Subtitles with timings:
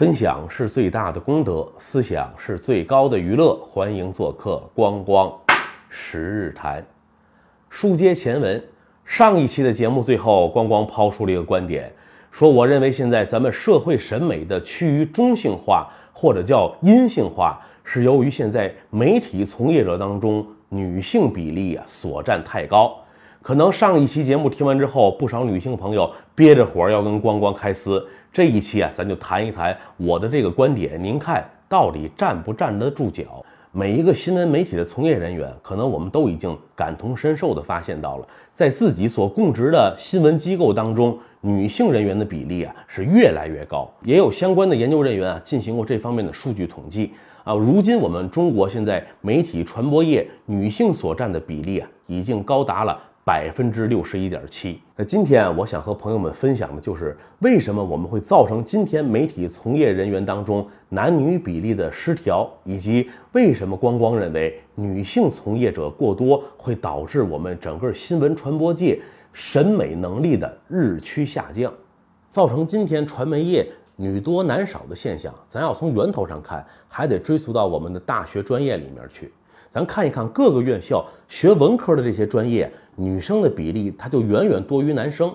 [0.00, 3.54] 分享是最大的功德，思想是最高的娱乐。
[3.70, 5.30] 欢迎做客光光
[5.90, 6.82] 十日谈。
[7.68, 8.64] 书接前文，
[9.04, 11.92] 上一期的节目最后，光光抛出了一个观点，
[12.30, 22.96] 说我认为现在咱们社会审美的趋于中性化，或者叫阴性化，是由于现在媒体从业者当中女性比例啊所占太高。
[23.42, 28.06] 可能上一期节目听完之后，不少女性朋友憋着火要跟光光开撕。
[28.30, 33.42] 这一期啊，咱就谈一谈我的这个观点，您看到底站不站得住脚？
[33.72, 43.90] 每一个新闻媒体的从业人员，可能我们都已经感同身受地发现到了，在自己所供职的新闻机构当中，女性人员的比例啊是越来越高。
[44.02, 47.12] 也有相关的研究人员啊进行过这方面的数据统计
[47.42, 47.54] 啊。
[47.54, 53.00] 如今我们中国现在媒体传播业女性所占的比例啊，已经高达了。
[53.30, 54.82] 百分之六十一点七。
[54.96, 69.00] 那今天我想和朋友们分享的就是为什么我们会造成今天媒体从业人员当中男女比例的失调，以及为什么光光认为女性从业者过多会导致我们整个新闻传播界
[69.32, 71.72] 审美能力的日趋下降，
[72.28, 75.32] 造成今天传媒业女多男少的现象。
[75.46, 79.32] 咱要从源头上看，还得追溯到我们的大学专业里面去。
[79.72, 82.68] 咱看一看各个院校学文科的这些专业。
[83.00, 85.32] 女生的比例，它就远远多于男生。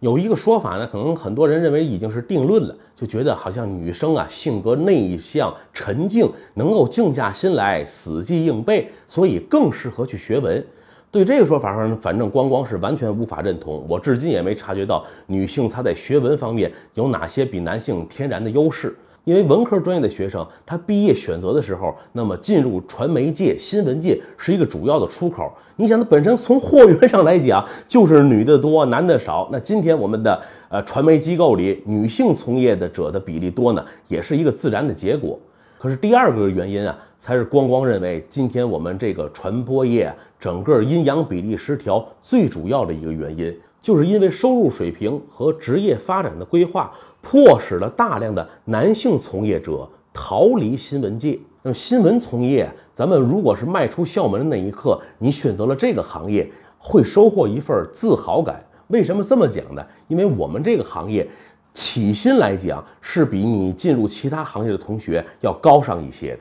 [0.00, 10.62] 有一个说法呢，可能很多人认为已经是定论了，就觉得好像女生啊性格内向、沉静，能够静下心来死记硬背，所以更适合去学文。
[11.12, 13.86] 对这个说法上，反正光光是完全无法认同。
[13.88, 18.94] 我至今也没察觉到女性她在学文方面有哪些比男性天然的优势。
[19.24, 25.50] 因为文科专业的学生，他毕业选择的时候，那么进入传媒界、新闻界是一个主要的出口。
[25.76, 29.48] 你想，它本身从货源上来讲，就是女的多，男的少。
[29.50, 35.38] 那今天我们的呃传媒机构里，女性从业的者的比例多呢，也是一个自然的结果。
[35.78, 43.54] 可是第二个原因啊，才是光光认为今天我们这个传播业整个阴阳比例失调最主要的一个原因。
[43.80, 46.90] 就是因为收入水平和职业发展的规划，
[47.24, 51.40] 迫使了大量的男性从业者逃离新闻界。
[51.62, 56.46] 那么新闻从业，咱们如果是迈出校门的那一刻，你选择了这个行业，
[56.78, 58.62] 会收获一份自豪感。
[58.88, 59.82] 为什么这么讲呢？
[60.08, 61.26] 因为我们这个行业
[61.72, 66.40] 起薪来讲，是比你进入其他行业的同学要高上一些的。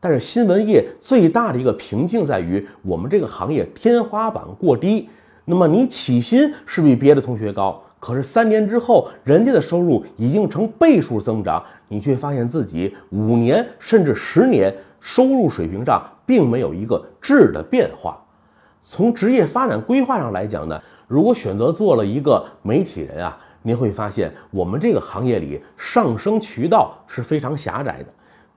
[0.00, 5.08] 但是新闻业最大的一个瓶颈在于，我们这个行业天花板过低。
[5.44, 14.70] 那么你起薪是比别的同学高，可是三年之后，人家的收入已经成倍数增长，你却发现自己五年甚至十年
[15.00, 18.22] 收入水平上并没有一个质的变化。
[18.82, 20.78] 从职业发展规划上来讲呢，
[21.08, 28.06] 如果选择做了一个媒体人啊，你会发现我们这个行业里上升渠道是非常狭窄的。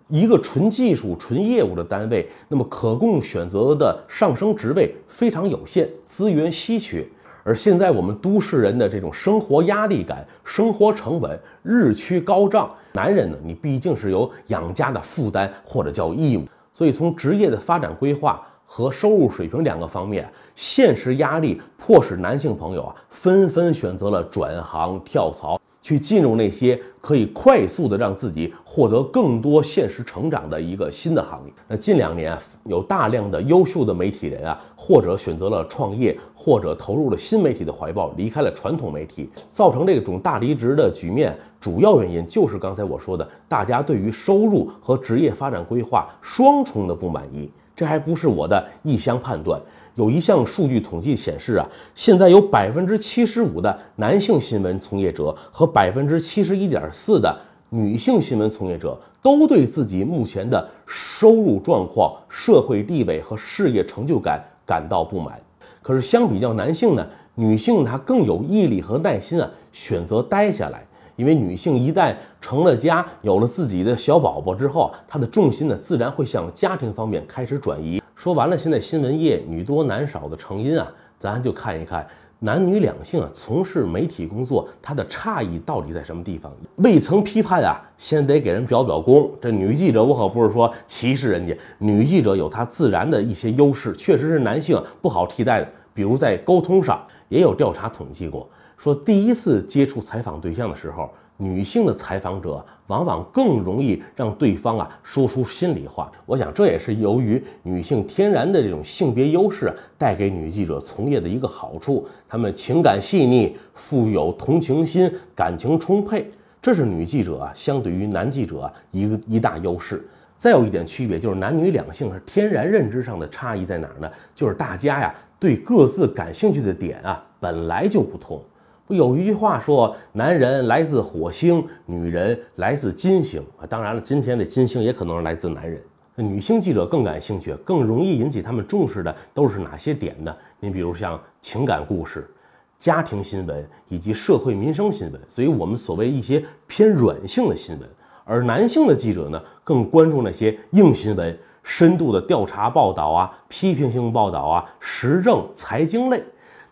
[0.09, 7.07] 一个纯技术、纯业务的单位，那么可供选择的上升职位非常有限，资源稀缺。
[7.47, 25.57] 而现在我们都市人的这种生活压力感、生活成本日趋高涨，男人呢，你毕竟是有养家的负担或者叫义务，所以从职业的发展规划和收入水平两个方面，现实压力迫使男性朋友啊纷纷选择了转行跳槽。
[25.87, 31.53] 去进入那些可以快速的让自己获得更多现实成长的一个新的行业。
[31.65, 41.33] 那近两年啊有大量的优秀的媒体人啊，或者选择了创业，或者投入了新媒体的怀抱，离开了传统媒体，造成这种大离职的局面。
[41.57, 47.49] 主要原因就是刚才我说的，大家对于收入和职业发展规划双重的不满意。
[47.73, 49.61] 这还不是我的一厢判断。
[49.97, 57.35] 有一项数据统计显示啊，现在有百分之七十五的男性新闻从业者和百分之七十一点四的
[57.69, 65.41] 女性新闻从业者都对自己目前的收入状况、社会地位和事业成就感感到不满。
[65.81, 70.85] 可是相比较男性呢，女性她更有毅力和耐心啊，选择待下来。
[71.15, 77.99] 因为女性一旦成了家，有了自己的小宝宝之后，她的重心呢，自然会向家庭方面开始转移。
[78.17, 82.05] 说完了，现在新闻业女多男少的成因啊，咱就看一看
[82.39, 86.51] 男女两性啊从事媒体工作它的差异到底在什么地方。
[86.77, 89.31] 未曾批判啊，先得给人表表功。
[89.39, 95.69] 这女记者我可不是说歧视人家，女记者有她自然的一些优势，确实是男性不好替代的。
[95.93, 96.99] 比如在沟通上，
[97.29, 101.07] 也有调查统计过，说第一次接触采访对象的时候。
[101.37, 106.11] 女性的采访者往往更容易让对方啊说出心里话。
[106.25, 112.07] 我想这也是由于女性天然的这种性别优势带给女记者从业的一个好处。
[112.27, 116.29] 她们情感细腻，富有同情心，感情充沛。
[116.61, 120.05] 这是女记者啊相对于男记者一个一大优势。
[120.37, 124.11] 再有一点区别就是男女两性是天然认知上的差异在哪儿呢？
[124.35, 128.41] 就是大家呀对各自感兴趣的点啊本来就不同。
[128.87, 133.67] 不有一句话说，男人来自火星，女人来自金星啊。
[133.67, 135.83] 当然了，今天的金星也可能是来自男人。
[136.15, 140.33] 女性记者更感兴趣，更容易引起他们重视的都是哪些点呢？
[140.61, 142.33] 你比如像情感故事、
[142.79, 147.89] 家庭新闻以及社会民生新闻，所以我们所谓一些偏软性的新闻。
[148.23, 156.23] 而男性的记者呢，更关注那些硬新闻、深度的调查报道啊、批评性报道啊、时政、财经类。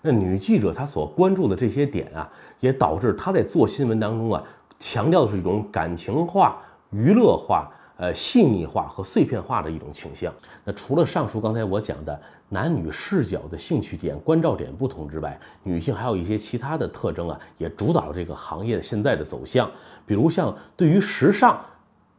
[0.05, 2.29] 那女记者她所关注的这些点啊，
[2.59, 4.43] 也导致她在做新闻当中啊，
[4.77, 6.61] 强调的是一种感情化、
[6.91, 7.67] 娱乐化、
[7.97, 10.31] 呃细腻化和碎片化的一种倾向。
[10.63, 19.67] 那除了上述刚才我讲的男女视角的兴趣点、关照点不同之外，女性还有一些其他的特征啊，也主导了这个行业现在的走向。
[20.05, 21.59] 比如像对于时尚，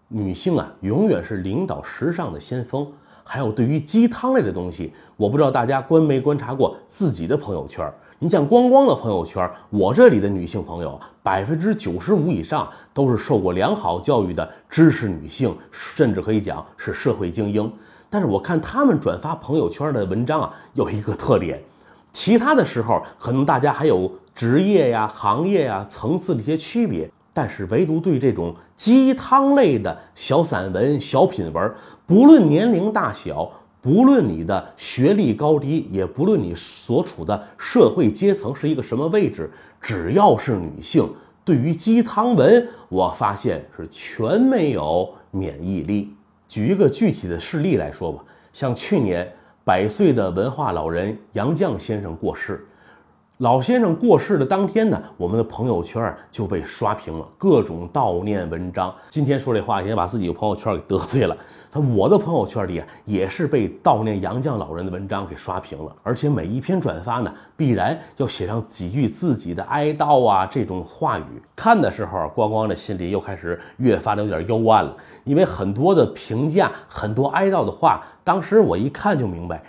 [0.09, 2.91] 女性啊永远是领导时尚的先锋。
[3.29, 7.93] 还有对于鸡汤类的东西，我不知道大家观没观察过自己的朋友圈。
[8.21, 17.71] 你像光光的朋友圈，我这里的女性朋友，百分之九十五以上都是受过良好教育的知识女性，甚至可以讲是社会精英。
[18.09, 21.61] 但是我看他们转发朋友圈的文章啊，有一个特点，
[22.13, 27.11] 其他的时候可能大家还有职业呀、行业呀、层次的一些区别。
[27.37, 31.71] 但是唯独对这种鸡汤类的小散文、小品文，
[32.07, 33.53] 不论年龄大小，
[33.83, 39.51] 不论你的学历高低，也不论你所处的社会阶层是一个什么位置，
[39.83, 41.07] 只要是女性，
[41.45, 46.15] 对于鸡汤文，我发现是全没有免疫力。
[46.49, 49.31] 举一个具体的事例来说吧，像去年
[49.63, 52.67] 百岁的文化老人杨绛先生过世。
[53.39, 58.95] 老先生过世的当天呢，我们的朋友圈就被刷屏了，各种悼念文章。
[59.11, 61.37] 今天说这话，也把自己的朋友圈给得罪了。
[61.71, 71.43] 他我的朋友圈里啊，也是被悼念杨绛老人的文章给刷屏了，而且每一篇转发呢，必然要写上几句自己的哀悼啊这种话语。
[71.55, 79.63] 看的时候，光光的心里又开始越发的有点幽暗了，因为很多的评价，很多哀悼的话，当时我一看就明白。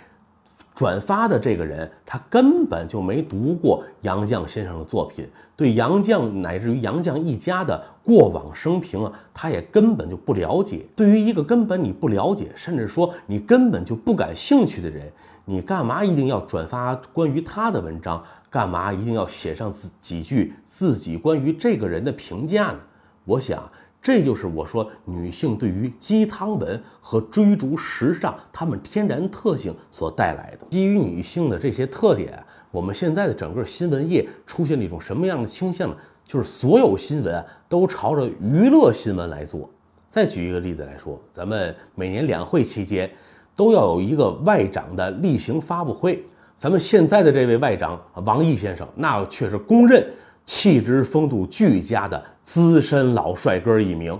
[0.78, 10.86] 转发的这个人，他根本就没读过杨绛先生的作品，对杨绛乃至于杨绛一家的过往生平啊，他也根本就不了解。
[10.94, 15.10] 对于一个根本你不了解，甚至说你根本就不感兴趣的人，
[15.44, 18.22] 你干嘛一定要转发关于他的文章？
[18.48, 22.78] 干嘛一定要写上自几句自己关于这个人的评价呢？
[23.24, 23.68] 我想。
[24.00, 30.66] 这就是我说女性对于鸡汤文和追逐时尚，她们天然特性所带来的。
[30.70, 35.96] 基于女性的这些特点，我们现在的整个新闻业出现了一种什么样的倾向呢？
[36.24, 39.68] 就是所有新闻都朝着娱乐新闻来做。
[40.08, 43.10] 再举一个例子来说，咱们每年两会期间
[43.56, 46.24] 都要有一个外长的例行发布会。
[46.54, 50.06] 咱们现在的这位外长王毅先生，那却是公认。
[50.48, 54.18] 气质风度俱佳的资深老帅哥一名，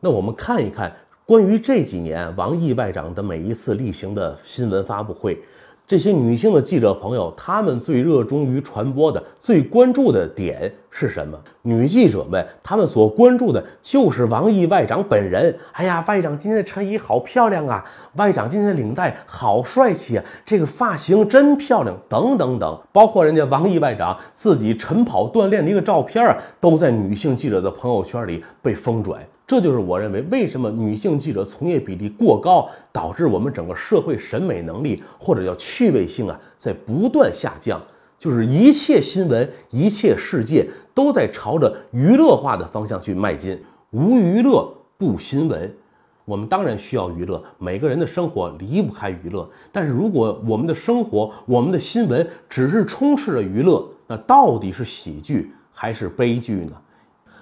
[0.00, 0.90] 那我们看一看
[1.26, 5.38] 关于这几年王毅外长的每一次例行的新闻发布会。
[5.88, 11.40] 这些女性的记者朋友，她们最热衷于传播的、最关注的点是什么？
[11.62, 15.56] 女记者们，她们所关注的就是王毅外长本人。
[15.72, 17.82] 哎呀，外长今天的衬衣好漂亮啊！
[18.16, 20.24] 外长今天的领带好帅气啊！
[20.44, 29.18] 这个发型真漂亮，等等等，包括人家王毅外长自己晨跑锻炼的一个照片啊，都在女性记者的朋友圈里被疯转。
[29.48, 37.80] 这就是我认为为什么女性记者从业比例过高，导致我们整个社会审美能力或者叫趣味性啊，在不断下降。
[38.18, 43.58] 就是一切新闻、一切世界都在朝着娱乐化的方向去迈进，
[43.92, 45.74] 无娱乐不新闻。
[46.26, 49.48] 我们当然需要娱乐，每个人的生活离不开娱乐。
[49.72, 56.72] 但是如果我们的生活、我们的新闻只是充斥着娱乐，那到底是喜剧还是悲剧呢？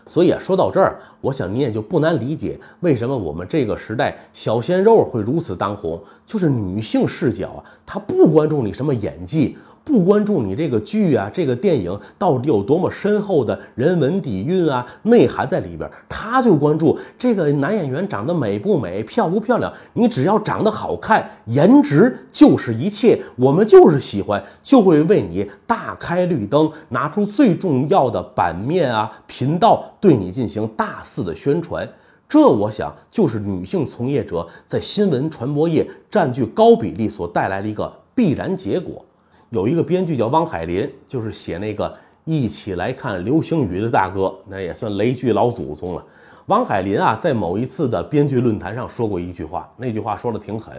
[0.06, 9.58] 所以啊，说到这儿，我想你也就不难理解，为什么我们这个时代小鲜肉会如此当红，就是女性视角啊，她不关注你什么演技。
[9.86, 19.72] 不关注你这个剧啊，这个电影到底有多么深厚的人文底蕴啊、内涵在里边，他就关注这个男演员长得美不美、漂不漂亮。
[19.92, 31.88] 你只要长得好看，颜值就是一切，我们就是喜欢，就会为你大开绿灯，拿出最重要的版面啊、频道对你进行大肆的宣传。
[32.28, 39.05] 这我想就是女性从业者在新闻传播业占据高比例所带来的一个必然结果。
[39.50, 41.88] 有一个编剧叫汪海林，就是写那个
[42.24, 46.04] 《一起来看流星雨的大哥，那也算雷剧老祖宗了。
[46.46, 50.74] 汪海林啊，在某一次的编剧论坛上说过一句话，那句话说的挺狠。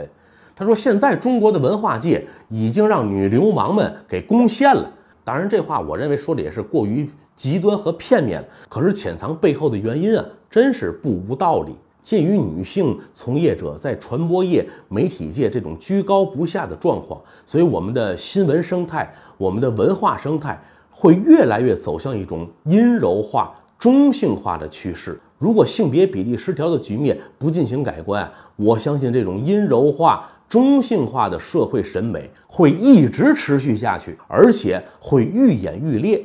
[0.55, 4.91] 他说：“现在中国的文化界已经让女流氓们给攻陷了。”
[5.23, 8.43] 当然，这话我认为说的也是过于极端和片面。
[8.67, 11.75] 可是潜藏背后的原因啊，真是不无道理。
[12.07, 20.57] 鉴于女性从业者在传播业、媒体界这种居高不下的状况，所以我们的新闻生态、我们的文化生态
[20.89, 25.19] 会越来越走向一种阴柔化、中性化的趋势。
[25.37, 30.31] 如果性别比例失调的局面不进行改观，我相信这种阴柔化。
[30.47, 36.23] 中性化的社会审美会一直持续下去，而且会愈演愈烈。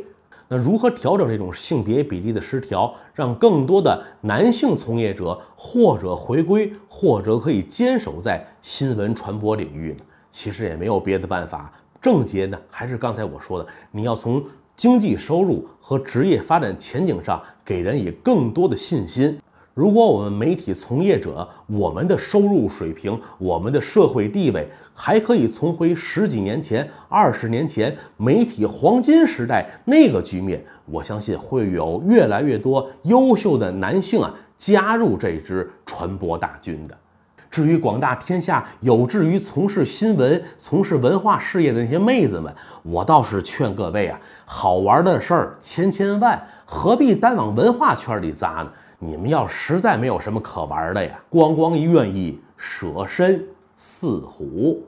[0.55, 10.05] 那如何调整这种性别比例的失调，让更多的男性从业者或者回归，或者可以坚守在新闻传播领域呢？
[10.31, 14.45] 其实也没有别的办法，症结呢还是刚才我说的，你要从
[14.77, 19.41] 经济收入和职业发展前景上给人以更多的信心。
[19.75, 36.95] 如果我们媒体从业者，我们的收入水平、我们的社会地位还可以重回十几年前、二十年前媒体黄金时代那个局面，我相信会有越来越多优秀的男性啊加入这支传播大军的。
[37.51, 46.43] 至于广大天下有志于从事新闻、从事文化事业的那些妹子们，我倒是劝各位啊，好玩的事儿千千万，
[46.75, 48.67] 何必单往文化圈里扎呢？
[48.99, 53.45] 你们要实在没有什么可玩的呀，光光愿意舍身
[53.79, 54.83] 饲虎。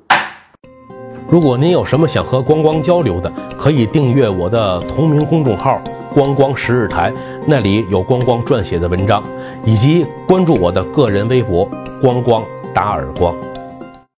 [1.28, 5.78] 如果您有什么想和光光交流的，可以订阅我的同名公众号
[6.14, 7.12] “光光十日谈”，
[7.46, 9.22] 那里有光光撰写的文章，
[9.62, 11.68] 以及关注我的个人微博
[12.00, 13.36] “光光打耳光”。